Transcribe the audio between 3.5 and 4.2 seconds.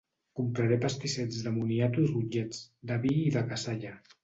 cassalla.